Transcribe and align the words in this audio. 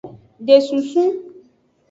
De 0.47 0.55
susu. 0.69 1.05